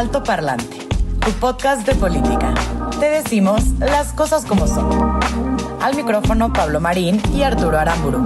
[0.00, 0.78] Alto Parlante,
[1.20, 2.54] tu podcast de política.
[2.98, 5.20] Te decimos las cosas como son.
[5.82, 8.22] Al micrófono Pablo Marín y Arturo Aramburu.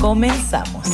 [0.00, 0.88] Comenzamos.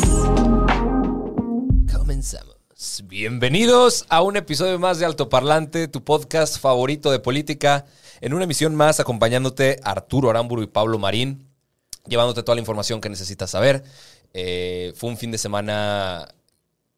[1.90, 2.56] Comenzamos.
[3.04, 7.86] Bienvenidos a un episodio más de Alto Parlante, tu podcast favorito de política.
[8.20, 11.48] En una emisión más, acompañándote Arturo Aramburu y Pablo Marín,
[12.06, 13.82] llevándote toda la información que necesitas saber.
[14.34, 16.28] Eh, fue un fin de semana,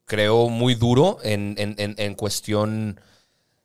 [0.05, 3.01] creo, muy duro en, en- en- en cuestión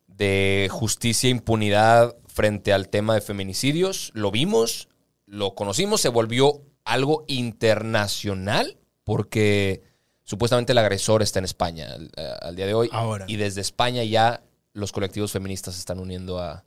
[0.08, 4.12] de justicia e impunidad frente al tema de feminicidios.
[4.14, 4.88] Lo vimos,
[5.26, 9.84] lo conocimos, se volvió algo internacional porque
[10.24, 12.90] supuestamente el agresor está en España al, al día de hoy.
[12.92, 13.26] Ahora.
[13.28, 16.64] Y desde España ya los colectivos feministas se están uniendo a,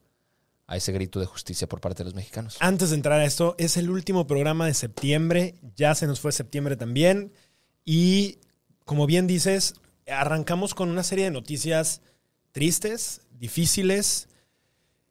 [0.66, 2.56] a ese grito de justicia por parte de los mexicanos.
[2.60, 5.54] Antes de entrar a esto, es el último programa de septiembre.
[5.76, 7.32] Ya se nos fue septiembre también.
[7.84, 8.38] Y
[8.84, 9.74] como bien dices,
[10.06, 12.00] arrancamos con una serie de noticias
[12.52, 14.28] tristes, difíciles.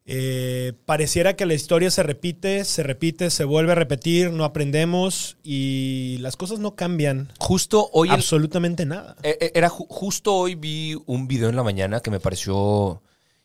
[0.05, 5.37] Eh, pareciera que la historia se repite, se repite, se vuelve a repetir, no aprendemos
[5.43, 9.15] y las cosas no cambian Justo hoy el- absolutamente nada.
[9.21, 13.03] Eh, eh, Era ju- justo hoy vi un video en la mañana que me pareció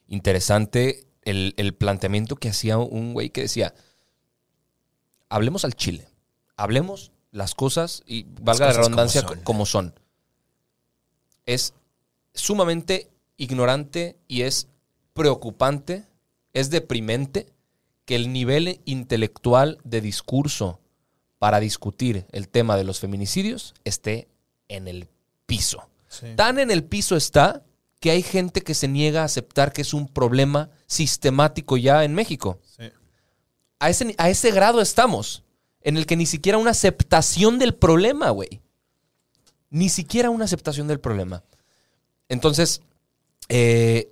[0.08, 3.74] interesante el, el planteamiento que hacía un güey que decía,
[5.28, 6.08] hablemos al Chile,
[6.56, 9.44] hablemos las cosas y valga la cosas redundancia como co- son.
[9.44, 9.94] como son.
[11.46, 11.74] Es
[12.34, 14.68] sumamente ignorante y es
[15.14, 16.04] preocupante,
[16.52, 17.46] es deprimente
[18.04, 20.80] que el nivel intelectual de discurso
[21.38, 24.28] para discutir el tema de los feminicidios esté
[24.68, 25.08] en el
[25.46, 25.88] piso.
[26.36, 27.62] Tan en el piso está
[28.00, 32.14] que hay gente que se niega a aceptar que es un problema sistemático ya en
[32.14, 32.60] México.
[32.76, 32.84] Sí.
[33.78, 35.42] A ese, a ese grado estamos,
[35.82, 38.60] en el que ni siquiera una aceptación del problema, güey.
[39.70, 41.42] Ni siquiera una aceptación del problema.
[42.28, 42.82] Entonces,
[43.48, 44.10] eh,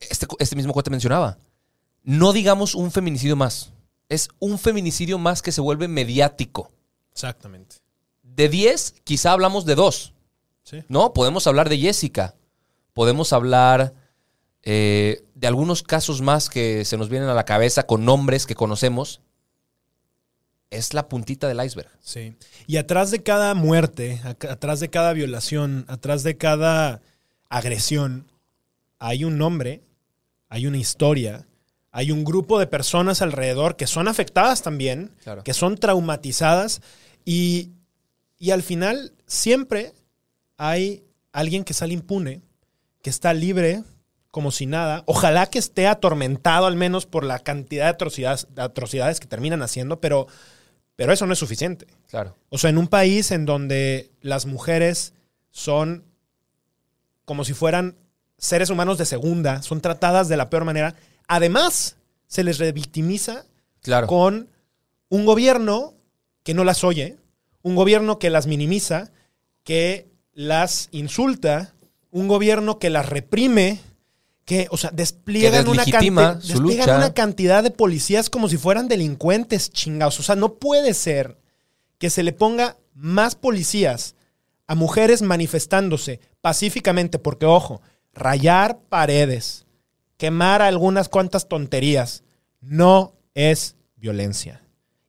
[0.00, 1.38] este, este mismo cuate mencionaba,
[2.02, 3.72] no digamos un feminicidio más,
[4.08, 6.70] es un feminicidio más que se vuelve mediático.
[7.12, 7.76] Exactamente.
[8.22, 10.14] De 10, quizá hablamos de dos.
[10.62, 10.84] Sí.
[10.88, 11.12] ¿No?
[11.12, 12.34] Podemos hablar de Jessica.
[12.92, 13.94] Podemos hablar
[14.62, 18.54] eh, de algunos casos más que se nos vienen a la cabeza con nombres que
[18.54, 19.20] conocemos.
[20.70, 21.88] Es la puntita del iceberg.
[22.00, 22.34] Sí.
[22.66, 27.00] Y atrás de cada muerte, atrás de cada violación, atrás de cada
[27.48, 28.26] agresión,
[28.98, 29.82] hay un nombre,
[30.48, 31.46] hay una historia,
[31.90, 35.42] hay un grupo de personas alrededor que son afectadas también, Claro.
[35.42, 36.82] que son traumatizadas
[37.24, 37.70] y,
[38.38, 39.94] y al final siempre
[40.58, 41.02] hay
[41.32, 42.42] alguien que sale impune,
[43.02, 43.82] que está libre
[44.30, 45.02] como si nada.
[45.06, 49.62] Ojalá que esté atormentado al menos por la cantidad de atrocidades, de atrocidades que terminan
[49.62, 50.26] haciendo, pero,
[50.98, 51.86] pero eso no es suficiente.
[52.08, 52.34] Claro.
[52.48, 55.12] O sea, en un país en donde las mujeres
[55.52, 56.02] son
[57.24, 57.94] como si fueran
[58.36, 60.96] seres humanos de segunda, son tratadas de la peor manera,
[61.28, 61.94] además
[62.26, 63.44] se les revictimiza
[63.80, 64.08] Claro.
[64.08, 64.48] con
[65.08, 65.94] un gobierno
[66.42, 67.16] que no las oye,
[67.62, 69.12] un gobierno que las minimiza,
[69.62, 71.74] que las insulta,
[72.10, 73.78] un gobierno que las reprime,
[74.48, 78.56] que, o sea, despliegan, una, deslegitima canti- su despliegan una cantidad de policías como si
[78.56, 80.18] fueran delincuentes chingados.
[80.20, 81.36] O sea, no puede ser
[81.98, 84.14] que se le ponga más policías
[84.66, 87.82] a mujeres manifestándose pacíficamente, porque ojo,
[88.14, 89.66] rayar paredes,
[90.16, 92.22] quemar algunas cuantas tonterías,
[92.62, 94.62] no es violencia.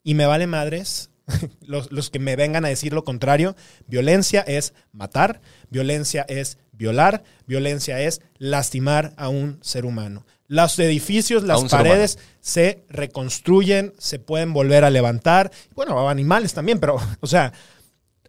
[0.04, 1.12] Y me vale madres
[1.62, 3.56] los, los que me vengan a decir lo contrario.
[3.88, 10.26] Violencia es matar, violencia es violar, violencia es lastimar a un ser humano.
[10.48, 15.52] Los edificios, las paredes se reconstruyen, se pueden volver a levantar.
[15.76, 17.54] Bueno, animales también, pero, o sea,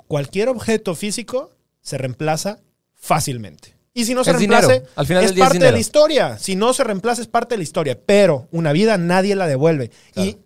[0.07, 1.51] cualquier objeto físico
[1.81, 2.59] se reemplaza
[2.95, 3.77] fácilmente.
[3.95, 4.69] Y si no se Es dinero.
[4.97, 6.39] Al final es parte de la historia.
[6.39, 7.99] Si no se reemplaza, es parte de la historia.
[8.05, 9.91] Pero una vida nadie la devuelve.
[10.15, 10.37] Y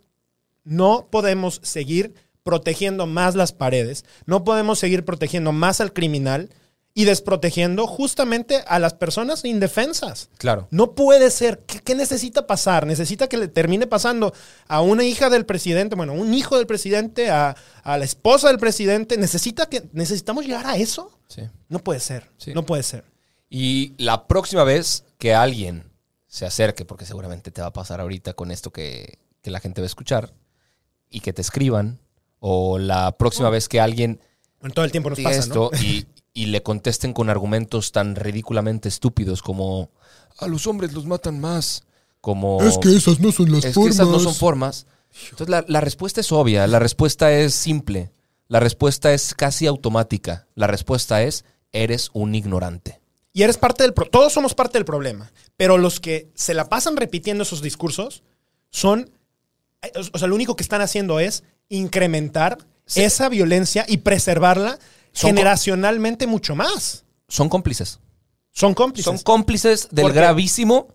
[0.63, 4.05] no podemos seguir protegiendo más las paredes.
[4.27, 6.51] No podemos seguir protegiendo más al criminal
[6.97, 10.31] y desprotegiendo justamente a las personas indefensas.
[10.39, 10.69] Claro.
[10.71, 11.59] No puede ser.
[11.67, 12.87] ¿Qué, qué necesita pasar?
[12.87, 14.33] Necesita que le termine pasando
[14.69, 18.49] a una hija del presidente, bueno, a un hijo del presidente, a, a la esposa
[18.49, 19.17] del presidente.
[19.19, 21.11] ¿Necesita que, ¿Necesitamos llegar a eso?
[21.27, 21.43] Sí.
[21.69, 22.31] No puede ser.
[22.39, 22.55] Sí.
[22.55, 23.05] No puede ser.
[23.51, 25.91] Y la próxima vez que alguien
[26.29, 29.81] se acerque, porque seguramente te va a pasar ahorita con esto que, que la gente
[29.81, 30.33] va a escuchar,
[31.11, 32.01] y que te escriban,
[32.41, 34.21] o la próxima vez que alguien
[34.63, 35.79] En todo el tiempo nos pasa, esto ¿no?
[35.81, 39.91] y, y le contesten con argumentos tan ridículamente estúpidos como
[40.39, 41.85] a los hombres los matan más,
[42.21, 43.95] como Es que esas no son las es que formas.
[43.95, 44.87] esas no son formas.
[45.31, 48.11] Entonces la, la respuesta es obvia, la respuesta es simple,
[48.49, 53.01] la respuesta es casi automática, la respuesta es eres un ignorante.
[53.33, 53.95] Y eres parte del...
[53.95, 55.33] pro- Todos somos parte del problema.
[55.57, 58.23] Pero los que se la pasan repitiendo esos discursos
[58.71, 59.11] son...
[59.83, 63.01] eh, O sea, lo único que están haciendo es incrementar Sí.
[63.03, 64.79] esa violencia y preservarla
[65.15, 67.05] generacionalmente mucho más.
[67.29, 68.01] Son cómplices.
[68.51, 69.05] Son cómplices.
[69.05, 70.89] Son cómplices del gravísimo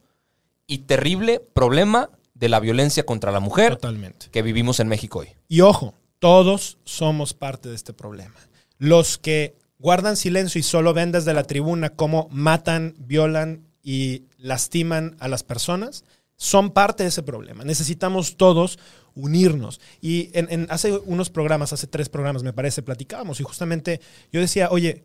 [0.67, 4.27] y terrible problema de la violencia contra la mujer Totalmente.
[4.31, 5.29] que vivimos en México hoy.
[5.47, 8.35] Y ojo, todos somos parte de este problema.
[8.77, 15.15] Los que guardan silencio y solo ven desde la tribuna cómo matan, violan y lastiman
[15.19, 16.03] a las personas,
[16.35, 17.65] son parte de ese problema.
[17.65, 18.79] Necesitamos todos
[19.15, 19.79] unirnos.
[20.01, 24.01] Y en, en- hace unos programas, hace tres programas me parece, platicábamos y justamente
[24.31, 25.03] yo decía, oye,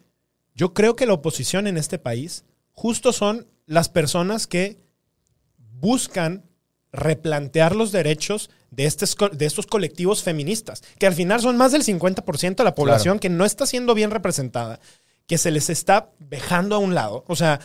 [0.55, 4.79] yo creo que la oposición en este país justo son las personas que
[5.81, 6.45] buscan
[6.93, 11.83] replantear los derechos de, estes de estos colectivos feministas, que al final son más del
[11.83, 14.79] 50% de la población que no está siendo bien representada,
[15.27, 17.25] que se les está dejando a un lado.
[17.27, 17.61] O sea,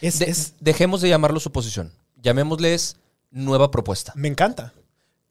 [0.00, 1.92] es, De- es- dejemos de llamarlos oposición.
[2.22, 2.96] Llamémosles
[3.30, 4.12] nueva propuesta.
[4.16, 4.72] me encanta.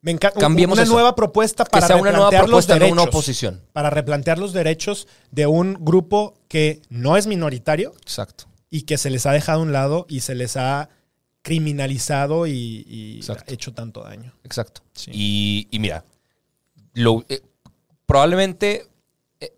[0.08, 0.40] Me encanta.
[0.40, 0.94] Cambiemos una eso.
[0.94, 2.92] nueva propuesta Que para una nueva replantear los no derechos.
[2.94, 3.62] una oposición.
[3.74, 8.46] Para replantear los derechos de un grupo que no es minoritario Exacto.
[8.70, 10.88] y que se les ha dejado a un lado y se les ha
[11.42, 14.34] criminalizado y, hecho tanto daño.
[14.46, 14.80] Exacto.
[14.94, 15.12] Sí.
[15.14, 16.06] Y, y mira,
[16.94, 17.42] lo, eh,
[18.06, 18.88] probablemente
[19.42, 19.58] eh,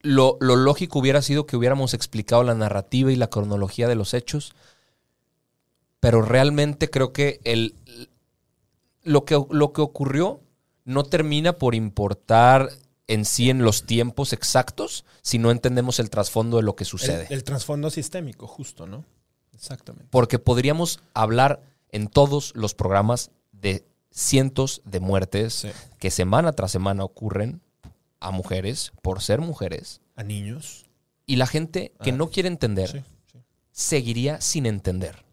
[0.00, 4.12] lo, lo lógico hubiera sido que hubiéramos explicado la narrativa y la cronología de los
[4.12, 4.56] hechos,
[6.00, 7.76] pero realmente creo que el,
[9.08, 10.40] lo, que, lo que ocurrió
[10.84, 12.70] no termina por importar
[13.06, 17.26] en sí en los tiempos exactos si no entendemos el trasfondo de lo que sucede.
[17.28, 19.04] El, el trasfondo sistémico, justo, ¿no?
[19.54, 20.06] Exactamente.
[20.10, 25.68] Porque podríamos hablar en todos los programas de cientos de muertes Sí.
[25.98, 27.60] que semana tras semana ocurren
[28.20, 30.00] a mujeres por ser mujeres.
[30.16, 30.86] A niños.
[31.26, 32.14] Y la gente que Ah.
[32.16, 33.02] no quiere entender Sí,
[33.32, 33.38] sí.
[33.72, 35.24] seguiría sin entender.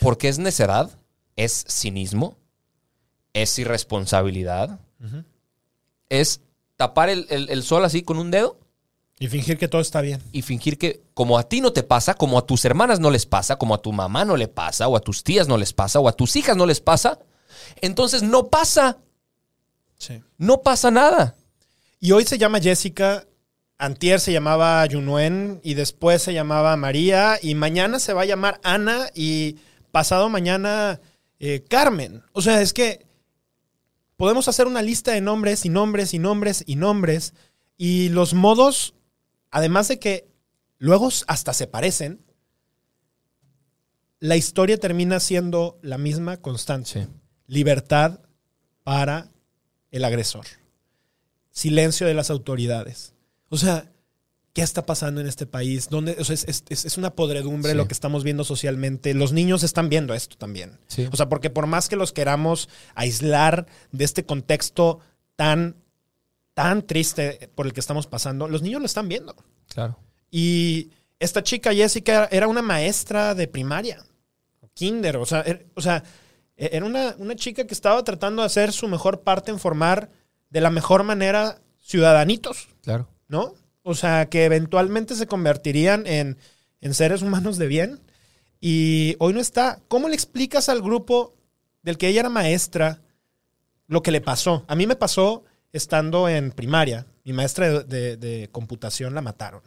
[0.00, 0.97] Porque es necedad,
[1.38, 2.36] es cinismo,
[3.32, 4.78] es irresponsabilidad,
[6.08, 6.40] es
[6.76, 8.58] tapar el, el- el sol así con un dedo
[9.20, 10.20] Y fingir que todo está bien.
[10.32, 13.24] y fingir que como a ti no te pasa, como a tus hermanas no les
[13.26, 16.00] pasa, como a tu mamá no le pasa, o a tus tías no les pasa,
[16.00, 17.18] o a tus hijas no les pasa,
[17.80, 18.98] entonces no pasa,
[19.98, 20.22] Sí.
[20.38, 21.34] no pasa nada.
[22.00, 23.26] Y hoy se llama Jessica,
[23.78, 28.60] antier se llamaba Yunuen y después se llamaba María y mañana se va a llamar
[28.62, 29.56] Ana y
[29.92, 31.00] pasado mañana
[31.38, 32.22] eh, Carmen.
[32.32, 33.06] O sea, es que
[34.16, 37.34] podemos hacer una lista de nombres y nombres y nombres y nombres
[37.76, 38.94] y los modos,
[39.50, 40.28] además de que
[40.78, 42.24] luego hasta se parecen,
[44.20, 47.08] la historia termina siendo la misma constante.
[47.46, 48.20] Libertad
[48.82, 49.30] para
[49.90, 50.46] el agresor
[51.58, 53.14] silencio de las autoridades.
[53.48, 53.90] O sea,
[54.58, 55.88] ¿qué está pasando en este país?
[55.88, 57.76] ¿Dónde, o sea, es, es- es una podredumbre Sí.
[57.76, 59.14] lo que estamos viendo socialmente.
[59.14, 60.78] Los niños están viendo esto también.
[60.88, 61.08] Sí.
[61.12, 64.98] O sea, porque por más que los queramos aislar de este contexto
[65.36, 65.76] tan,
[66.54, 69.36] tan triste por el que estamos pasando, los niños lo están viendo.
[69.72, 69.96] Claro.
[70.30, 74.04] Y esta chica, Jessica, era una maestra de primaria,
[74.74, 76.02] kinder, o sea, er- o sea
[76.56, 80.10] e- era una, una chica que estaba tratando de hacer su mejor parte en formar
[80.50, 83.08] de la mejor manera ciudadanitos, Claro.
[83.28, 83.54] ¿no?
[83.88, 86.36] O sea, que eventualmente se convertirían en,
[86.82, 88.00] en seres humanos de bien.
[88.60, 89.80] Y hoy no está.
[89.88, 91.34] ¿Cómo le explicas al grupo
[91.82, 93.00] del que ella era maestra
[93.86, 94.66] lo que le pasó?
[94.68, 97.06] A mí me pasó estando en primaria.
[97.24, 99.62] Mi maestra de, computación la mataron.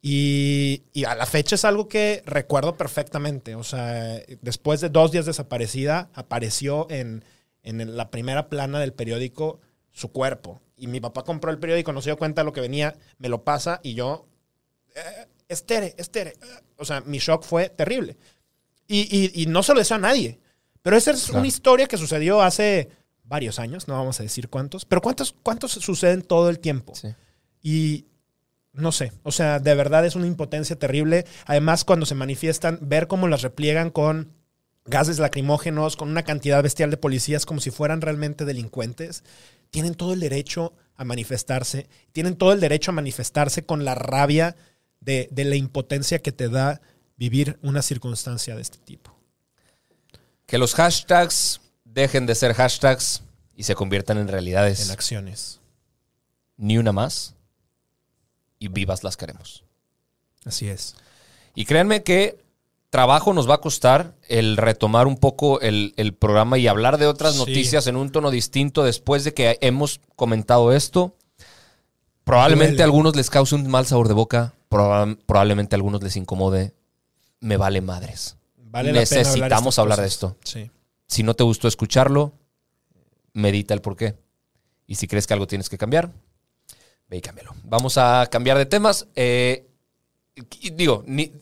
[0.00, 3.56] Y, y a la fecha es algo que recuerdo perfectamente.
[3.56, 7.26] O sea, después de dos días desaparecida, apareció en,
[7.62, 9.60] en la primera plana del periódico
[9.92, 10.62] su cuerpo.
[10.80, 13.28] Y mi papá compró el periódico, no se dio cuenta de lo que venía, me
[13.28, 14.26] lo pasa y yo,
[14.96, 16.30] eh, estere, estere.
[16.30, 16.62] eh.
[16.76, 18.16] O sea, mi shock fue terrible.
[18.88, 19.00] Y,
[19.34, 20.40] y- y no se lo deseo a nadie.
[20.82, 21.40] Pero esa es Claro.
[21.40, 22.88] una historia que sucedió hace
[23.24, 26.94] varios años, no vamos a decir cuántos, pero cuántos, cuántos suceden todo el tiempo.
[26.96, 27.08] Sí.
[27.62, 28.06] Y,
[28.72, 31.26] no sé, o sea, de verdad es una impotencia terrible.
[31.44, 34.32] Además, cuando se manifiestan, ver cómo las repliegan con
[34.86, 39.22] gases lacrimógenos, con una cantidad bestial de policías como si fueran realmente delincuentes,
[39.70, 44.56] tienen todo el derecho a manifestarse, tienen todo el derecho a manifestarse con la rabia
[45.00, 46.80] de, de la impotencia que te da
[47.16, 49.16] vivir una circunstancia de este tipo.
[50.46, 53.22] Que los hashtags dejen de ser hashtags
[53.54, 54.86] y se conviertan en realidades.
[54.86, 55.60] En acciones.
[56.56, 57.34] Ni una más.
[58.58, 59.64] Y vivas las queremos.
[60.44, 60.94] Así es.
[61.54, 62.39] Y créanme que
[62.90, 67.06] trabajo nos va a costar el retomar un poco el, el programa y hablar de
[67.06, 67.38] otras Sí.
[67.38, 71.16] noticias en un tono distinto después de que hemos comentado esto.
[72.24, 72.82] Probablemente Duele.
[72.82, 76.74] a algunos les cause un mal sabor de boca, proba- probablemente a algunos les incomode.
[77.40, 78.36] Me vale madres.
[78.56, 80.36] Vale hablar Necesitamos hablar de esto.
[80.44, 80.70] Sí.
[81.06, 82.32] Si no te gustó escucharlo,
[83.32, 84.16] medita el por qué.
[84.86, 86.12] Y si crees que algo tienes que cambiar,
[87.08, 87.54] ve y cámbialo.
[87.64, 89.06] Vamos a cambiar de temas.
[89.16, 89.66] Eh,
[90.74, 91.32] digo, ni-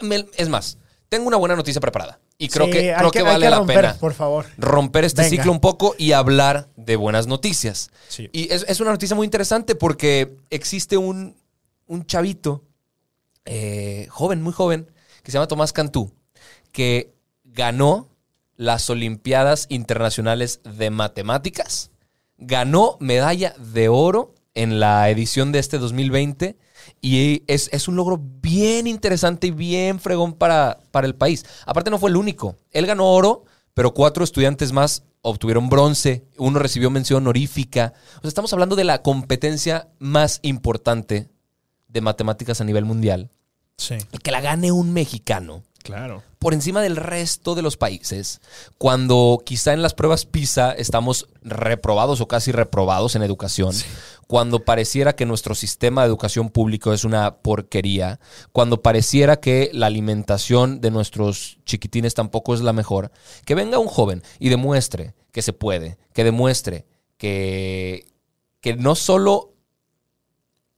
[0.00, 2.18] me- es más, tengo una buena noticia preparada.
[2.38, 4.46] Y creo Sí, que, creo que, hay vale la romper, pena Por favor.
[4.58, 5.30] romper este Venga.
[5.36, 7.90] ciclo un poco y hablar de buenas noticias.
[8.08, 8.28] Sí.
[8.32, 11.36] Y es, es una noticia muy interesante porque existe un,
[11.86, 12.64] un chavito,
[13.44, 14.90] eh, joven, muy joven,
[15.22, 16.12] que se llama Tomás Cantú,
[16.72, 18.08] que ganó
[18.56, 21.90] las Olimpiadas Internacionales de Matemáticas,
[22.38, 26.56] ganó medalla de oro en la edición de este 2020
[27.00, 31.44] y es, es un logro bien interesante y bien fregón para, para el país.
[31.66, 33.44] Aparte no fue el único, él ganó oro,
[33.74, 37.92] pero cuatro estudiantes más obtuvieron bronce, uno recibió mención honorífica.
[38.18, 41.28] O sea, estamos hablando de la competencia más importante
[41.88, 43.30] de matemáticas a nivel mundial.
[43.76, 43.96] Sí.
[44.12, 46.22] Y que la gane un mexicano Claro.
[46.40, 48.40] por encima del resto de los países,
[48.76, 53.72] cuando quizá en las pruebas PISA estamos reprobados o casi reprobados en educación,
[54.26, 58.18] cuando pareciera que nuestro sistema de educación público es una porquería,
[58.52, 63.12] cuando pareciera que la alimentación de nuestros chiquitines tampoco es la mejor,
[63.44, 66.86] que venga un joven y demuestre que se puede, que demuestre
[67.18, 68.06] que,
[68.60, 69.52] que no solo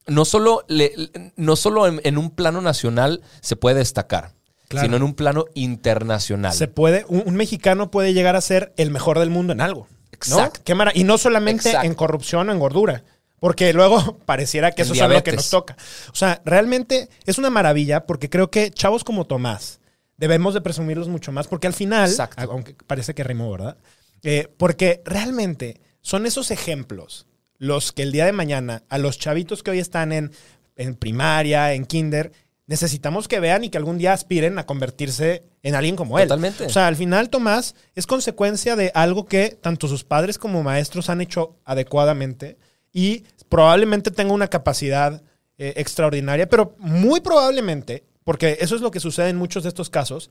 [0.07, 0.91] no solo, le-
[1.35, 4.33] no solo en, en un plano nacional se puede destacar,
[4.67, 4.85] Claro.
[4.85, 6.53] sino en un plano internacional.
[6.53, 9.87] Se puede, un, un mexicano puede llegar a ser el mejor del mundo en algo.
[9.91, 10.07] ¿no?
[10.11, 10.61] Exacto.
[10.63, 11.87] Qué mara- y no solamente Exacto.
[11.87, 13.03] en corrupción o en gordura.
[13.39, 15.77] Porque luego pareciera que eso es lo que nos toca.
[16.11, 19.79] O sea, realmente es una maravilla porque creo que chavos como Tomás
[20.17, 22.41] debemos de presumirlos mucho más porque al final, Exacto.
[22.51, 23.77] aunque parece que rimó, ¿verdad?
[24.23, 27.25] Eh, porque realmente son esos ejemplos
[27.57, 30.31] los que el día de mañana a los chavitos que hoy están en,
[30.75, 32.31] en primaria, en kinder,
[32.69, 36.27] necesitamos que vean y que algún día aspiren a convertirse en alguien como él.
[36.27, 36.65] Totalmente.
[36.65, 41.09] O sea, al final Tomás es consecuencia de algo que tanto sus padres como maestros
[41.09, 42.57] han hecho adecuadamente
[42.93, 45.21] y probablemente tenga una capacidad
[45.57, 49.89] eh, extraordinaria, pero muy probablemente, porque eso es lo que sucede en muchos de estos
[49.89, 50.29] casos,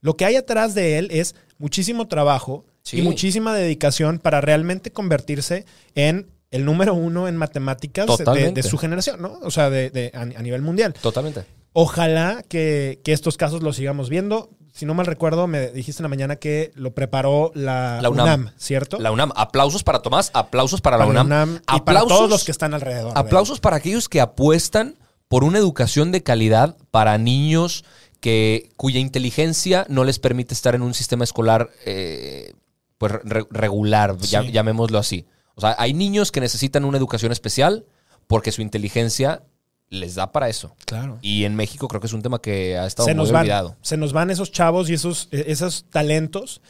[0.00, 3.00] lo que hay atrás de él es muchísimo trabajo Sí.
[3.00, 8.06] y muchísima dedicación para realmente convertirse en el número uno en matemáticas
[8.54, 9.38] de su generación, ¿no?
[9.42, 10.94] O sea, de, de- a, a nivel mundial.
[10.94, 11.44] Totalmente.
[11.74, 14.50] Ojalá que, que estos casos los sigamos viendo.
[14.72, 18.24] Si no mal recuerdo, me dijiste en la mañana que lo preparó la, La UNAM,
[18.42, 18.52] UNAM.
[18.56, 18.98] ¿cierto?
[18.98, 19.32] La UNAM.
[19.34, 21.60] Aplausos para Tomás, aplausos para, Para la UNAM.
[21.76, 23.12] y para todos los que están alrededor.
[23.16, 24.96] Aplausos para aquellos que apuestan
[25.28, 27.84] por una educación de calidad para niños
[28.20, 32.52] que, cuya inteligencia no les permite estar en un sistema escolar eh,
[32.98, 35.26] pues, re- regular, ya- llamémoslo así.
[35.54, 37.84] O sea, hay niños que necesitan una educación especial
[38.26, 39.42] porque su inteligencia
[39.90, 40.74] les da para eso.
[40.84, 41.18] Claro.
[41.22, 43.42] Y en México creo que es un tema que ha estado se muy nos van,
[43.42, 43.76] olvidado.
[43.82, 46.60] se nos van esos chavos y esos, eh, esos talentos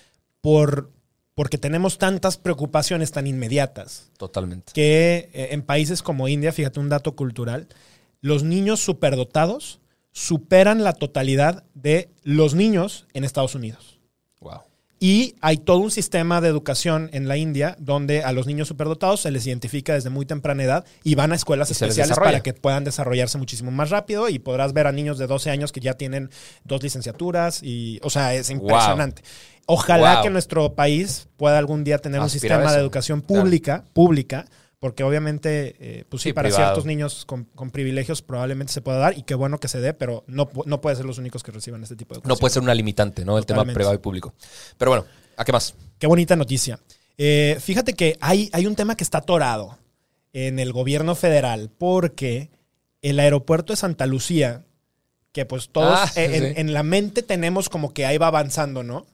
[0.40, 0.90] por,
[1.34, 4.72] porque tenemos tantas preocupaciones tan inmediatas Totalmente.
[4.72, 7.68] que eh, en países como India, fíjate un dato cultural,
[8.20, 9.80] los niños superdotados
[10.12, 13.98] superan la totalidad de los niños en Estados Unidos.
[14.40, 14.60] Wow.
[15.00, 19.20] Y hay todo un sistema de educación en la India donde a los niños superdotados
[19.20, 22.82] se les identifica desde muy temprana edad y van a escuelas especiales para que puedan
[22.82, 26.30] desarrollarse muchísimo más rápido y podrás ver a niños de 12 años que ya tienen
[26.64, 29.22] dos licenciaturas y, o sea, es impresionante.
[29.66, 30.22] Ojalá Wow.
[30.24, 33.42] que nuestro país pueda algún día tener un sistema de educación Claro.
[33.44, 34.46] pública, pública,
[34.80, 36.66] porque obviamente, eh, pues sí, Sí, para privado.
[36.66, 39.92] ciertos niños con, con privilegios probablemente se pueda dar y qué bueno que se dé,
[39.94, 42.37] pero no, no puede ser los únicos que reciban este tipo de educación.
[42.37, 43.38] No puede ser una limitante, ¿no?
[43.38, 44.35] El tema privado y público.
[44.76, 45.06] Pero bueno,
[45.37, 45.75] ¿a qué más?
[45.99, 46.78] Qué bonita noticia.
[47.16, 49.78] Eh, fíjate que hay, hay un tema que está atorado
[50.32, 52.50] en el gobierno federal porque
[53.02, 54.64] el aeropuerto de Santa Lucía,
[55.32, 56.61] que pues todos Ah, en, sí.
[56.61, 59.06] en la mente tenemos como que ahí va avanzando, ¿no?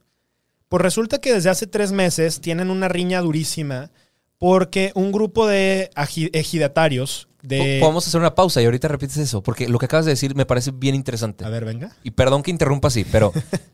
[0.68, 3.90] Pues resulta que desde hace tres meses tienen una riña durísima
[4.38, 5.90] porque un grupo de
[6.32, 7.78] ejidatarios de...
[7.80, 10.46] Podemos hacer una pausa y ahorita repites eso, porque lo que acabas de decir me
[10.46, 11.44] parece bien interesante.
[11.44, 11.94] A ver, venga.
[12.02, 13.32] Y perdón que interrumpa así, pero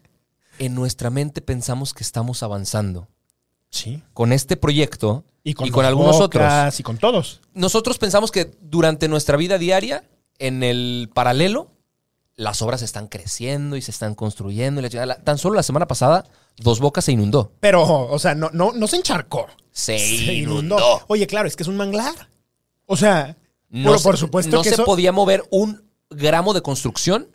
[0.58, 3.08] en nuestra mente pensamos que estamos avanzando.
[3.70, 4.02] Sí.
[4.12, 6.80] Con este proyecto Y con, y con algunos Bocas otros.
[6.80, 7.40] Y con todos.
[7.54, 10.04] Nosotros pensamos que durante nuestra vida diaria,
[10.38, 11.70] en el paralelo,
[12.40, 14.80] las obras están creciendo y se están construyendo.
[14.80, 16.24] y la Tan solo la semana pasada,
[16.56, 17.52] Dos Bocas se inundó.
[17.60, 19.46] Pero, o sea, no, no, no se encharcó.
[19.70, 20.78] Se, Se inundó.
[21.08, 22.14] Oye, claro, es que es un manglar.
[22.86, 23.36] O sea,
[23.68, 27.28] No, pero se- por supuesto no que se eso- podía mover un gramo de construcción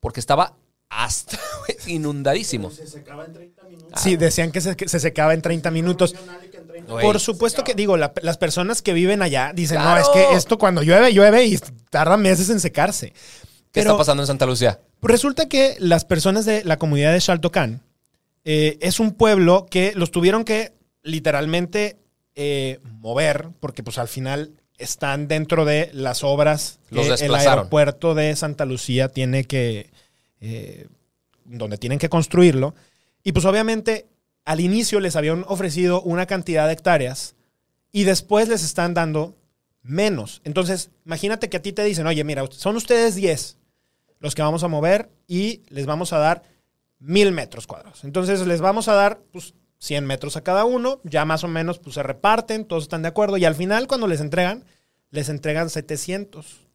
[0.00, 0.56] porque estaba
[0.88, 1.38] hasta
[1.86, 2.70] inundadísimo.
[3.96, 6.14] Sí, decían que se, que se secaba en 30 minutos.
[6.88, 10.58] Por supuesto que, digo, la- las personas que viven allá dicen, no, es que esto
[10.58, 11.56] cuando llueve, llueve y
[11.88, 13.12] tarda meses en secarse.
[13.72, 14.80] ¿Qué Pero está pasando en Santa Lucía?
[15.00, 17.82] resulta que las personas de la comunidad de Xaltocán
[18.44, 20.72] eh, es un pueblo que los tuvieron que
[21.02, 21.98] literalmente
[22.34, 28.14] eh, mover, porque pues al final están dentro de las obras Los que el aeropuerto
[28.14, 29.90] de Santa Lucía tiene que,
[30.40, 30.88] eh,
[31.44, 32.74] donde tienen que construirlo.
[33.22, 34.08] Y pues obviamente
[34.44, 37.36] al inicio les habían ofrecido una cantidad de hectáreas
[37.92, 39.36] y después les están dando
[39.82, 40.40] menos.
[40.44, 43.58] Entonces, imagínate que a ti te dicen, oye, mira, son ustedes 10
[44.20, 46.42] los que vamos a mover y les vamos a dar
[46.98, 48.04] mil metros cuadrados.
[48.04, 51.78] Entonces les vamos a dar pues, 100 metros a cada uno, ya más o menos
[51.78, 54.64] pues, se reparten, todos están de acuerdo y al final cuando les entregan,
[55.10, 56.68] les entregan 700.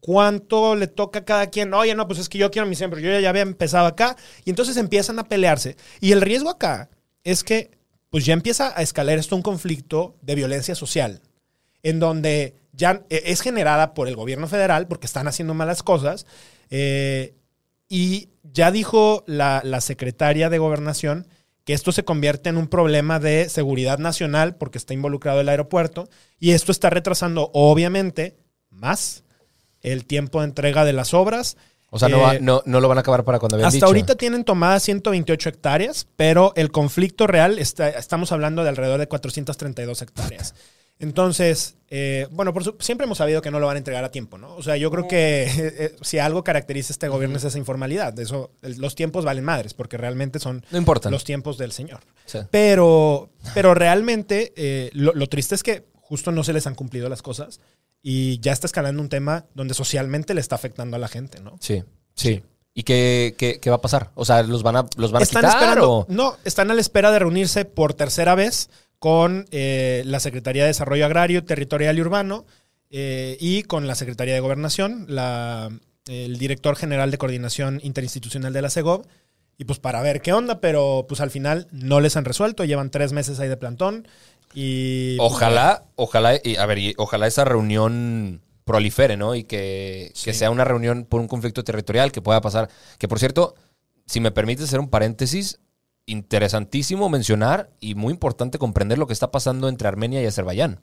[0.00, 1.74] ¿Cuánto le toca a cada quien?
[1.74, 4.16] Oye, no, pues es que yo quiero mi siempre, yo ya, ya había empezado acá
[4.46, 5.76] y entonces empiezan a pelearse.
[6.00, 6.88] Y el riesgo acá
[7.22, 7.70] es que
[8.08, 11.20] pues ya empieza a escalar esto un conflicto de violencia social
[11.82, 16.26] en donde ya eh, es generada por el gobierno federal porque están haciendo malas cosas.
[16.70, 17.34] eh,
[17.88, 21.26] y ya dijo la, la secretaria de gobernación
[21.64, 26.08] que esto se convierte en un problema de seguridad nacional porque está involucrado el aeropuerto
[26.38, 28.36] y esto está retrasando obviamente
[28.70, 29.24] más
[29.82, 31.56] el tiempo de entrega de las obras.
[31.90, 33.76] O sea, no, va- Eh, no, no lo van a acabar para cuando habían hasta
[33.76, 33.86] dicho.
[33.86, 39.08] ahorita tienen tomadas 128 hectáreas, pero el conflicto real, está, estamos hablando de alrededor de
[39.08, 40.54] 432 hectáreas.
[41.00, 44.10] Entonces, eh, bueno, por su- siempre hemos sabido que no lo van a entregar a
[44.10, 44.54] tiempo, ¿no?
[44.54, 47.58] O sea, yo creo que eh, eh, si algo caracteriza a este gobierno es esa
[47.58, 48.12] informalidad.
[48.12, 51.10] De eso, el- los tiempos valen madres, porque realmente son No importan.
[51.10, 52.00] los tiempos del Señor.
[52.26, 52.38] Sí.
[52.50, 57.08] Pero, pero realmente eh, lo, lo triste es que justo no se les han cumplido
[57.08, 57.60] las cosas
[58.02, 61.56] y ya está escalando un tema donde socialmente le está afectando a la gente, ¿no?
[61.60, 61.82] Sí,
[62.14, 62.42] sí.
[62.72, 64.10] ¿Y qué, qué- qué va a pasar?
[64.14, 66.06] O sea, ¿los van a, los van a están quitar esperando, o...?
[66.08, 70.68] no, están a la espera de reunirse por tercera vez con eh, la Secretaría de
[70.68, 72.44] Desarrollo Agrario, Territorial y Urbano
[72.90, 75.70] eh, y con la Secretaría de Gobernación, la,
[76.06, 79.06] el director general de coordinación interinstitucional de la CEGOV,
[79.56, 82.90] y pues para ver qué onda, pero pues al final no les han resuelto, llevan
[82.90, 84.06] tres meses ahí de plantón
[84.52, 85.16] y...
[85.16, 89.34] pues, Ojalá, ojalá, y, a ver, y ojalá esa reunión prolifere, ¿no?
[89.34, 92.68] Y que, que sea una reunión por un conflicto territorial que pueda pasar.
[92.98, 93.54] Que por cierto,
[94.06, 95.58] si me permites hacer un paréntesis,
[96.10, 100.80] interesantísimo mencionar y muy importante comprender lo que está pasando entre Armenia y Azerbaiyán.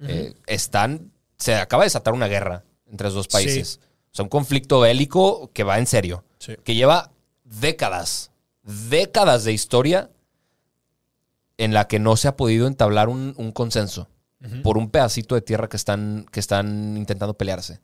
[0.00, 3.80] Eh, están, se acaba de desatar una guerra entre los dos países.
[4.12, 6.24] O sea, un conflicto bélico que va en serio.
[6.38, 6.56] Sí.
[6.64, 7.12] Que lleva
[7.44, 8.30] décadas,
[8.62, 10.10] décadas de historia
[11.56, 14.08] en la que no se ha podido entablar un, un consenso
[14.64, 17.80] por un pedacito de tierra que están, que están intentando pelearse.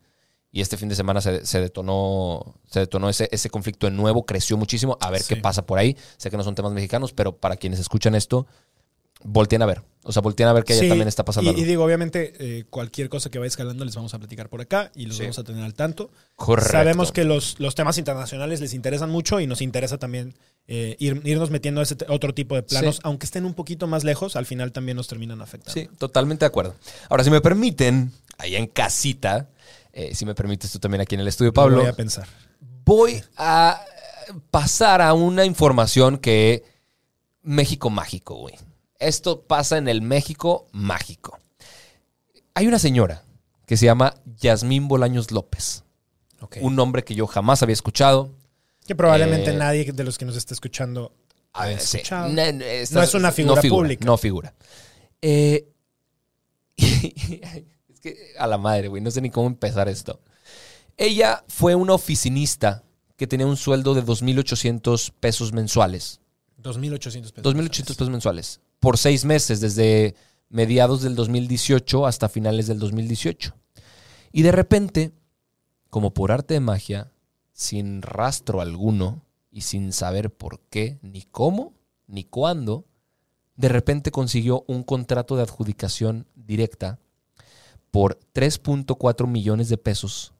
[0.51, 4.25] Y este fin de semana se, se detonó, se detonó ese, ese conflicto de nuevo,
[4.25, 4.97] creció muchísimo.
[5.01, 5.35] A ver Sí.
[5.35, 5.97] qué pasa por ahí.
[6.17, 8.47] Sé que no son temas mexicanos, pero para quienes escuchan esto,
[9.25, 9.83] volteen a ver.
[10.05, 11.61] O sea, volteen a ver que allá Sí, también está pasando y, algo.
[11.61, 14.91] y digo, obviamente, eh, cualquier cosa que vaya escalando les vamos a platicar por acá
[14.95, 15.23] y los Sí.
[15.25, 16.11] vamos a tener al tanto.
[16.37, 16.73] Correcto.
[16.73, 20.35] Sabemos que los, los temas internacionales les interesan mucho y nos interesa también
[20.71, 23.01] eh, ir- irnos metiendo a ese otro tipo de planos, Sí.
[23.05, 25.73] aunque estén un poquito más lejos, al final también nos terminan afectando.
[25.79, 26.75] Sí, totalmente de acuerdo.
[27.09, 29.49] Ahora, si me permiten, allá en casita,
[30.01, 32.27] eh, si me permites tú también aquí en el estudio, Lo Pablo, voy a pensar.
[32.85, 33.81] voy a
[34.51, 36.65] pasar a una información que
[37.43, 38.55] México mágico, güey.
[38.99, 41.39] Esto pasa en el México mágico.
[42.55, 43.23] Hay una señora
[43.67, 45.85] que se llama Yasmín Bolaños López,
[46.61, 48.31] un nombre que yo jamás había escuchado.
[48.87, 51.13] Que probablemente Eh, nadie de los que nos está escuchando
[51.53, 51.97] A haya ver, sí.
[51.99, 52.29] escuchado.
[52.29, 54.05] No, no, esta- No es una figura pública.
[54.05, 54.55] No figura.
[55.23, 55.69] Eh,
[57.99, 60.21] es que a la madre, güey, no sé ni cómo empezar esto.
[60.97, 62.85] Ella fue una oficinista
[63.17, 66.21] que tenía un sueldo de 2.800 pesos mensuales.
[66.63, 67.55] 2.800 pesos.
[67.55, 68.61] 2.800 pesos mensuales.
[68.81, 70.15] Por seis meses, desde
[70.49, 73.55] mediados del 2018 hasta finales del 2018.
[74.33, 75.13] Y de repente,
[75.91, 77.13] como por arte de magia,
[77.53, 81.75] sin rastro alguno y sin saber por qué, ni cómo,
[82.07, 82.87] ni cuándo,
[83.57, 87.01] de repente consiguió un contrato de adjudicación directa
[87.99, 90.33] por 3.4 millones de pesos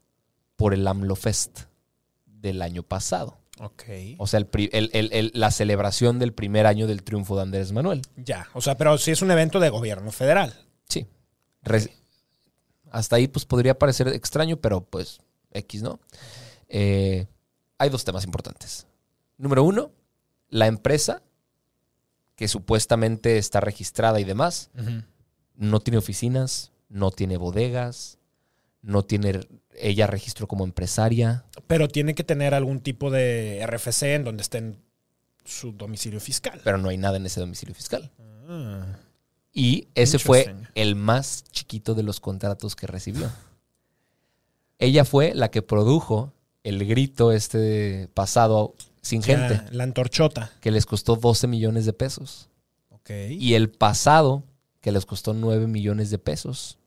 [0.55, 1.63] por el AMLO Fest
[2.25, 3.37] del año pasado.
[3.59, 3.83] Ok.
[4.19, 7.43] O sea, el pri- el- el- el- la celebración del primer año del triunfo de
[7.43, 8.03] Andrés Manuel.
[8.17, 8.47] Ya.
[8.55, 10.55] O sea, pero sí es un evento de gobierno federal.
[10.89, 11.09] Sí.
[11.63, 11.93] Re-
[12.93, 15.19] hasta ahí pues podría parecer extraño, pero pues
[15.51, 15.99] X, ¿no?
[16.69, 17.27] Eh,
[17.77, 18.87] hay dos temas importantes.
[19.37, 19.91] Número uno,
[20.49, 21.23] la empresa
[22.37, 24.71] que supuestamente está registrada y demás,
[25.57, 28.19] no tiene oficinas, no tiene bodegas,
[28.83, 29.41] no tiene
[29.75, 31.45] ella registro como empresaria.
[31.67, 34.79] Pero tiene que tener algún tipo de RFC en donde esté en
[35.45, 36.61] su domicilio fiscal.
[36.65, 38.11] pero no hay nada en ese domicilio fiscal.
[38.49, 38.99] Ah.
[39.53, 43.31] Y ese fue el más chiquito de los contratos que recibió.
[44.79, 50.53] Ella fue la que produjo el grito este pasado sin Ya, gente, La antorchota.
[50.61, 52.49] que les costó 12 millones de pesos.
[52.91, 53.11] Ok.
[53.31, 54.45] Y el pasado,
[54.81, 56.78] que les costó 9 millones de pesos.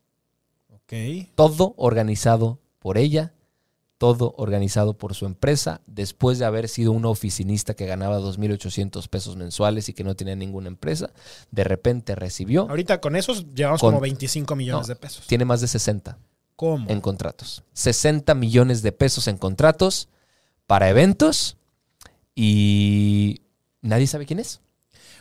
[1.35, 3.33] Todo organizado por ella,
[3.97, 9.35] todo organizado por su empresa, después de haber sido una oficinista que ganaba 2.800 pesos
[9.35, 11.11] mensuales y que no tenía ninguna empresa,
[11.51, 15.27] de repente recibió, Ahorita con esos llevamos Con- como 25 millones No, de pesos.
[15.27, 16.17] tiene más de 60
[16.55, 16.89] ¿Cómo?
[16.89, 17.63] en contratos.
[17.73, 20.09] 60 millones de pesos en contratos
[20.65, 21.57] para eventos
[22.35, 23.41] y
[23.81, 24.61] nadie sabe quién es.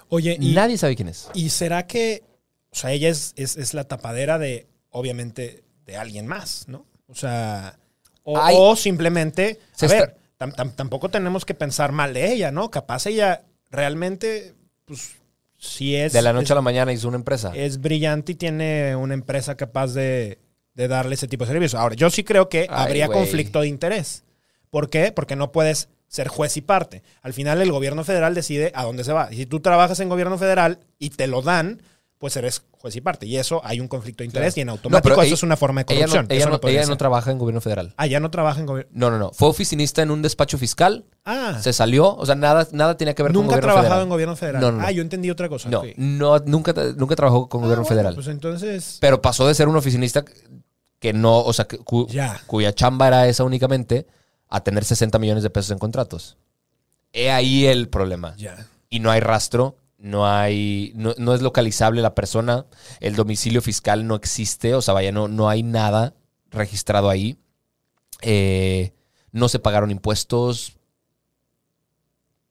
[0.08, 1.28] Oye, y, Nadie sabe quién es.
[1.34, 2.24] ¿y será que,
[2.70, 6.86] o sea, ella es, es, es la tapadera de, obviamente, de alguien más, ¿no?
[7.08, 7.78] O sea,
[8.22, 8.54] o, Ay.
[8.58, 12.70] o simplemente, a ver, tam- tam- tampoco tenemos que pensar mal de ella, ¿no?
[12.70, 15.12] Capaz ella realmente, pues,
[15.58, 16.12] sí es...
[16.12, 17.52] De la noche es, a la mañana hizo una empresa.
[17.54, 20.38] es brillante y tiene una empresa capaz de,
[20.74, 21.80] de darle ese tipo de servicios.
[21.80, 24.24] Ahora, yo sí creo que Ay, habría conflicto de interés.
[24.70, 25.10] ¿Por qué?
[25.12, 27.02] Porque no puedes ser juez y parte.
[27.22, 29.28] Al final el gobierno federal decide a dónde se va.
[29.32, 31.82] Y si tú trabajas en gobierno federal y te lo dan,
[32.20, 33.24] pues eres juez y parte.
[33.26, 34.60] Y eso hay un conflicto de interés Claro.
[34.60, 36.26] y en automático eso ella- es una forma de ella no, corrupción.
[36.28, 37.94] ella no- ella no trabaja en gobierno federal.
[37.96, 38.92] Ah, ya no trabaja en gobierno.
[38.94, 39.30] No, no, no.
[39.32, 41.06] Fue oficinista en un despacho fiscal.
[41.24, 42.14] Ah, Se salió.
[42.14, 44.02] O sea, nada, nada tenía que ver con nunca ha gobierno trabajado federal.
[44.02, 44.60] en gobierno federal.
[44.60, 44.86] No, no, no.
[44.86, 45.70] Ah, yo entendí otra cosa.
[45.70, 48.14] No, no, nunca, nunca trabajó con Ah, gobierno bueno, federal.
[48.14, 48.98] Pues entonces.
[49.00, 50.22] Pero pasó de ser un oficinista
[50.98, 52.38] que no, o sea, que- cu- Ya.
[52.46, 54.06] cuya chamba era esa únicamente,
[54.50, 56.36] a tener 60 millones de pesos en contratos.
[57.14, 58.34] He ahí el problema.
[58.36, 58.66] Ya.
[58.90, 62.66] Y no hay rastro, no hay, no, no es localizable la persona,
[63.00, 66.14] el domicilio fiscal no existe, o sea, vaya, no, no hay nada
[66.50, 67.38] registrado ahí.
[68.22, 68.92] Eh,
[69.32, 70.76] no se pagaron impuestos.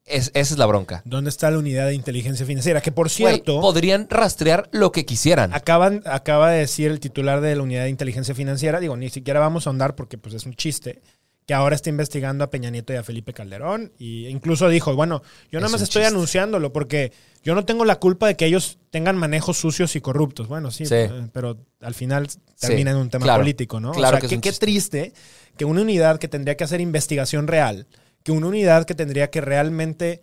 [0.06, 1.04] Es- esa es la bronca.
[1.06, 2.82] ¿Dónde está la unidad de inteligencia financiera?
[2.82, 3.62] Que por cierto.
[3.62, 5.54] podrían rastrear lo que quisieran.
[5.54, 9.40] Acaban, acaba de decir el titular de la unidad de inteligencia financiera, digo, ni siquiera
[9.40, 11.02] vamos a ahondar porque pues es un chiste,
[11.50, 13.92] que ahora está investigando a Peña Nieto y a Felipe Calderón.
[13.98, 16.16] Y incluso dijo, bueno, yo nada Es más estoy chiste.
[16.16, 20.48] anunciándolo porque yo no tengo la culpa de que ellos tengan manejos sucios y corruptos.
[20.48, 20.94] Bueno, sí, Sí.
[20.94, 22.28] eh, pero al final
[22.60, 23.40] termina en un tema claro.
[23.42, 23.94] político, ¿no?
[23.94, 25.12] Claro o sea, que qué, triste
[25.58, 27.88] que una unidad que tendría que hacer investigación real,
[28.22, 30.22] que una unidad que tendría que realmente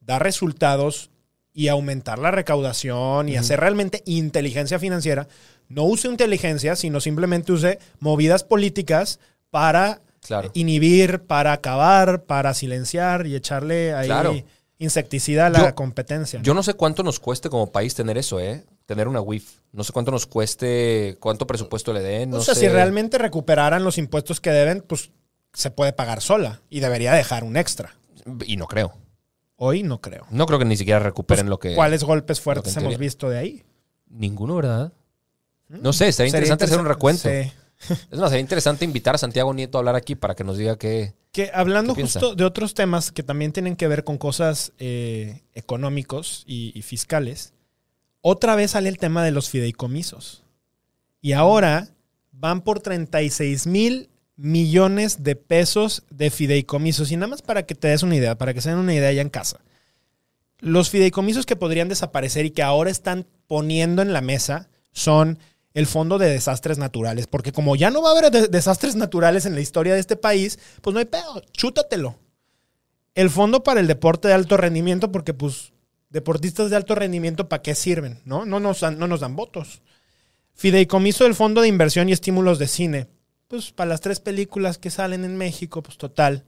[0.00, 1.12] dar resultados
[1.52, 5.28] y aumentar la recaudación y hacer realmente inteligencia financiera,
[5.68, 9.20] no use inteligencia, sino simplemente use movidas políticas
[9.52, 10.50] para Claro.
[10.54, 14.34] inhibir, para acabar, para silenciar y echarle ahí Claro.
[14.78, 16.40] insecticida a la Yo- competencia.
[16.42, 18.64] Yo no sé cuánto nos cueste como país tener eso, ¿eh?
[18.86, 19.60] Tener una WIF.
[19.72, 22.30] No sé cuánto nos cueste, cuánto presupuesto le den.
[22.30, 22.60] No o sea, sé.
[22.60, 25.10] si realmente recuperaran los impuestos que deben, pues
[25.52, 27.94] se puede pagar sola y debería dejar un extra.
[28.46, 28.94] Y no creo.
[29.56, 30.26] Hoy no creo.
[30.30, 31.74] No creo que ni siquiera recuperen Pues, lo que.
[31.74, 33.64] ¿Cuáles golpes fuertes hemos visto de ahí?
[34.08, 34.92] Ninguno, ¿verdad?
[35.68, 37.28] No sé, sería Sería interesante hacer un recuento.
[37.28, 37.52] Sí.
[38.10, 40.76] Es más, sería interesante invitar a Santiago Nieto a hablar aquí para que nos diga
[40.76, 41.14] qué.
[41.32, 42.20] Que hablando ¿Qué piensa?
[42.20, 46.82] justo de otros temas que también tienen que ver con cosas eh, económicos y, y
[46.82, 47.52] fiscales,
[48.20, 50.44] otra vez sale el tema de los fideicomisos.
[51.20, 51.88] Y ahora
[52.32, 57.10] van por 36 mil millones de pesos de fideicomisos.
[57.10, 59.12] Y nada más para que te des una idea, para que se den una idea
[59.12, 59.60] ya en casa.
[60.60, 65.38] Los fideicomisos que podrían desaparecer y que ahora están poniendo en la mesa son
[65.74, 67.26] el Fondo de Desastres Naturales.
[67.26, 70.16] Porque como ya no va a haber de- desastres naturales en la historia de este
[70.16, 72.16] país, pues no hay pedo, chútatelo.
[73.14, 75.72] El Fondo para el Deporte de Alto Rendimiento, porque pues
[76.10, 78.20] deportistas de alto rendimiento, ¿para qué sirven?
[78.24, 78.44] ¿No?
[78.46, 79.82] No, nos no nos dan votos.
[80.54, 83.08] Fideicomiso del Fondo de Inversión y Estímulos de Cine.
[83.48, 86.44] Pues para las tres películas que salen en México, pues total.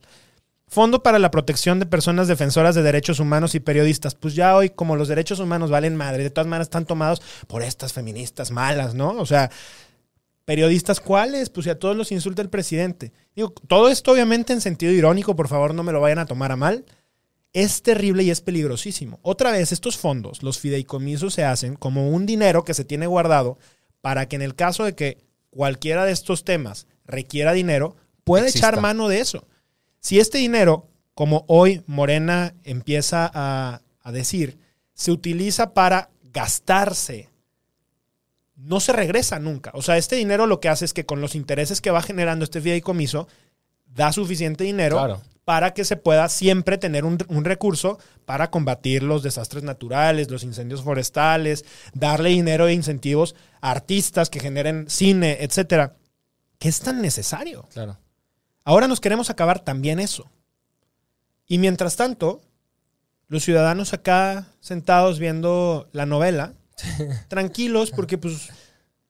[0.69, 4.17] Fondo para la protección de personas defensoras de derechos humanos y periodistas.
[4.17, 7.63] Pues ya hoy, como los derechos humanos valen madre, de todas maneras están tomados por
[7.63, 9.11] estas feministas malas, ¿no?
[9.11, 9.51] O sea,
[10.45, 13.13] periodistas cuáles, pues si a todos los insulta el presidente.
[13.37, 16.51] Digo, todo esto obviamente en sentido irónico, por favor no me lo vayan a tomar
[16.51, 16.85] a mal.
[17.53, 19.21] Es terrible y es peligrosísimo.
[19.23, 23.57] Otra vez, estos fondos, los fideicomisos se hacen como un dinero que se tiene guardado
[24.01, 25.19] para que en el caso de que
[25.51, 27.97] cualquiera de estos temas requiera dinero,
[28.49, 28.59] Exista.
[28.69, 29.47] echar mano de eso.
[30.07, 34.57] Si este dinero, como hoy Morena empieza a, a decir,
[34.95, 37.29] se utiliza para gastarse,
[38.55, 39.73] no se regresa nunca.
[39.75, 42.45] O sea, este dinero lo que hace es que con los intereses que va generando
[42.45, 43.27] este fideicomiso,
[43.85, 45.23] da suficiente dinero Claro.
[45.45, 50.45] para que se pueda siempre tener un, un recurso para combatir los desastres naturales, los
[50.45, 51.65] incendios forestales,
[51.95, 55.97] darle dinero e incentivos a artistas que generen cine, etcétera,
[56.61, 57.67] que es tan necesario.
[57.73, 57.99] Claro.
[58.67, 60.29] Ahora nos queremos acabar también eso.
[61.47, 62.43] Y mientras tanto,
[63.29, 66.53] los ciudadanos acá sentados viendo la novela,
[67.29, 68.49] tranquilos, porque pues,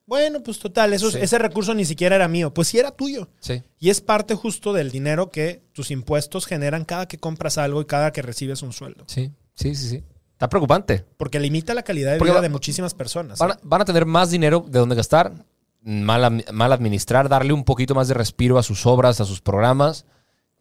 [0.05, 1.17] bueno, pues total, eso, Sí.
[1.19, 3.29] ese recurso ni siquiera era mío, pues sí era tuyo.
[3.39, 3.63] Sí.
[3.79, 7.85] Y es parte justo del dinero que tus impuestos generan cada que compras algo y
[7.85, 9.03] cada que recibes un sueldo.
[9.07, 10.03] Sí, sí, sí, sí.
[10.33, 11.03] Está preocupante.
[11.17, 13.39] Porque limita la calidad de Porque vida va- de muchísimas personas.
[13.39, 13.57] Van a, ¿eh?
[13.63, 15.33] van a tener más dinero de dónde gastar,
[15.81, 20.05] mal, mal administrar, darle un poquito más de respiro a sus obras, a sus programas,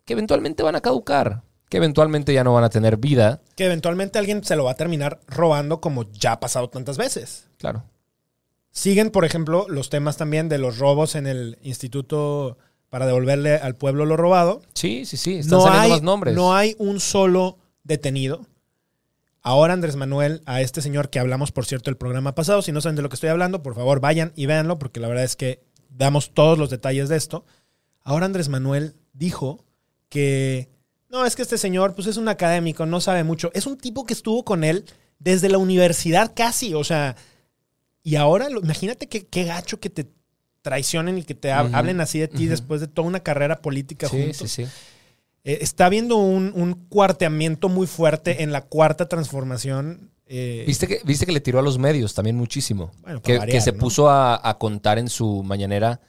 [0.05, 3.41] que eventualmente van a caducar, que eventualmente ya no van a tener vida.
[3.57, 7.49] Que eventualmente alguien se lo va a terminar robando como ya ha pasado tantas veces.
[7.59, 7.85] Claro.
[8.71, 12.59] Siguen, por ejemplo, los temas también de los robos en el instituto
[12.91, 14.63] para devolverle al pueblo lo robado.
[14.75, 15.37] Sí, sí, sí.
[15.39, 16.35] Están No saliendo hay, más nombres.
[16.35, 18.47] no hay un solo detenido.
[19.49, 22.81] Ahora Andrés Manuel, a este señor que hablamos, por cierto, el programa pasado, si no
[22.81, 25.37] saben de lo que estoy hablando, por favor vayan y véanlo, porque la verdad es
[25.37, 27.47] que damos todos los detalles de esto.
[28.03, 29.65] Ahora Andrés Manuel dijo
[30.09, 30.69] que
[31.11, 33.53] no, es que este señor pues es un académico, no sabe mucho.
[33.55, 34.85] Es un tipo que estuvo con él
[35.21, 37.15] desde la universidad casi, o sea,
[38.03, 40.09] y ahora lo- imagínate qué, qué gacho que te
[40.63, 44.17] traicionen y que te hablen así de ti después de toda una carrera política Sí,
[44.23, 44.51] juntos.
[44.51, 44.71] sí, sí.
[45.47, 50.11] Eh, está habiendo un, un cuarteamiento muy fuerte en la cuarta transformación.
[50.27, 52.91] eh, ¿Viste que, viste que le tiró a los medios también muchísimo.
[53.03, 53.79] Bueno, que, variar, que se ¿no?
[53.79, 56.01] puso a, a contar en su mañanera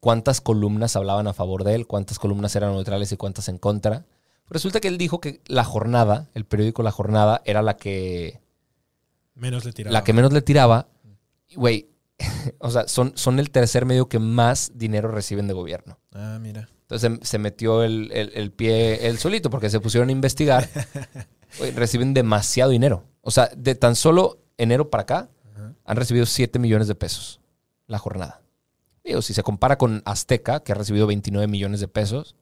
[0.00, 4.06] cuántas columnas hablaban a favor de él, cuántas columnas eran neutrales y cuántas en contra.
[4.48, 8.40] Resulta que él dijo que La Jornada, el periódico La Jornada, era la que,
[9.34, 9.92] menos le tiraba.
[9.92, 10.88] la que menos le tiraba.
[11.54, 11.90] Güey,
[12.58, 15.98] o sea, son, son el tercer medio que más dinero reciben de gobierno.
[16.14, 16.70] Ah, mira.
[16.82, 20.68] Entonces se, se metió el, el- el pie él solito porque se pusieron a investigar.
[21.74, 23.04] Reciben demasiado dinero.
[23.20, 25.28] O sea, de tan solo enero para acá
[25.84, 27.40] han recibido 7 millones de pesos
[27.86, 28.40] la jornada.
[29.04, 32.36] Digo, si se compara con Azteca, que ha recibido 29 millones de pesos,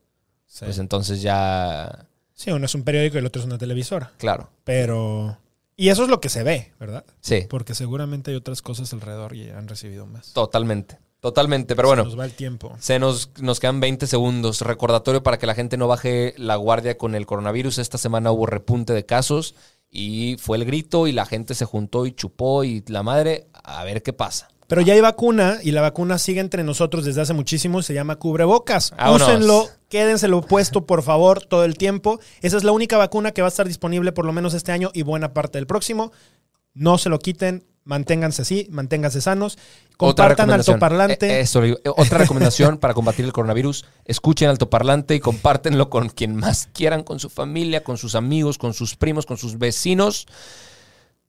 [0.47, 0.65] Sí.
[0.65, 4.13] pues entonces ya, Sí, uno es un periódico y el otro es una televisora.
[4.19, 4.51] claro.
[4.65, 5.39] Pero.
[5.77, 7.05] Y eso es lo que se ve, ¿verdad?
[7.21, 10.33] Sí, Porque seguramente hay otras cosas alrededor y han recibido más.
[10.35, 10.99] totalmente.
[11.21, 11.77] Totalmente.
[11.77, 12.75] Pero Se bueno, nos va el tiempo.
[12.81, 14.63] Se nos, nos quedan 20 segundos.
[14.63, 17.79] Recordatorio para que la gente no baje la guardia con el coronavirus.
[17.79, 19.55] Esta semana hubo repunte de casos
[19.91, 23.85] y fue el grito y la gente se juntó y chupó y la madre, a
[23.85, 24.49] ver qué pasa.
[24.69, 27.93] Pero ya hay vacuna y la vacuna sigue entre nosotros desde hace muchísimo y se
[27.93, 28.93] llama cubrebocas.
[28.97, 29.29] Vámonos.
[29.29, 32.21] Úsenlo, quédenselo puesto por favor todo el tiempo.
[32.41, 34.93] Esa es la única vacuna que va a estar disponible por lo menos este año
[34.95, 36.13] y buena parte del próximo.
[36.73, 39.59] No se lo quiten, manténganse así, manténganse sanos.
[39.97, 41.27] Compartan altoparlante.
[41.27, 43.85] Eh, eso, eh, otra recomendación para combatir el coronavirus.
[44.05, 48.75] Escuchen altoparlante y compártenlo con quien más quieran, con su familia, con sus amigos, con
[48.75, 50.29] sus primos, con sus vecinos.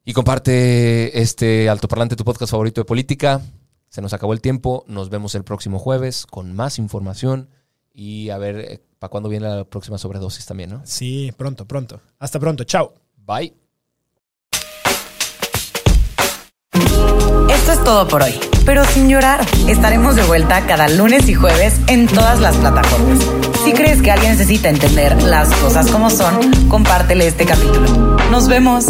[0.06, 3.42] Y comparte este altoparlante, tu podcast favorito de política.
[3.90, 4.86] Se nos acabó el tiempo.
[4.88, 7.50] Nos vemos el próximo jueves con más información.
[7.92, 10.82] Y a ver para cuándo viene la próxima sobredosis también, ¿no?
[10.86, 12.00] Sí, pronto, pronto.
[12.20, 12.64] Hasta pronto.
[12.66, 12.94] Chao.
[13.18, 13.52] Bye.
[17.62, 18.34] Esto es todo por hoy,
[18.66, 19.46] pero sin llorar.
[19.68, 23.20] Estaremos de vuelta cada lunes y jueves en todas las plataformas.
[23.64, 28.18] Si crees que alguien necesita entender las cosas como son, compártele este capítulo.
[28.32, 28.88] Nos vemos.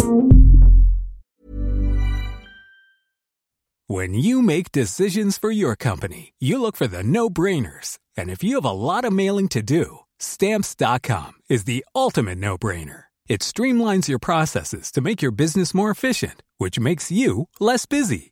[3.88, 7.98] When you make decisions for your company, you look for the no brainers.
[8.16, 12.56] And if you have a lot of mailing to do, stamps.com is the ultimate no
[12.56, 13.04] brainer.
[13.28, 18.31] It streamlines your processes to make your business more efficient, which makes you less busy.